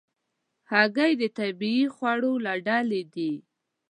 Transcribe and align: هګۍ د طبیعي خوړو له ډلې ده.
هګۍ 0.71 1.13
د 1.21 1.23
طبیعي 1.37 1.85
خوړو 1.95 2.33
له 2.45 2.53
ډلې 2.67 3.01
ده. 3.13 3.29